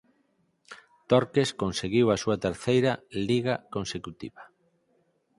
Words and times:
Torques 1.11 1.49
conseguiu 1.61 2.05
a 2.09 2.17
súa 2.23 2.37
terceira 2.45 2.93
Liga 3.29 3.55
consecutiva. 3.75 4.43